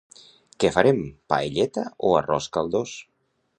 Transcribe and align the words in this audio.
Què 0.63 0.71
farem, 0.77 1.01
paelleta 1.35 1.85
o 2.09 2.17
arròs 2.23 2.51
caldós? 2.59 2.99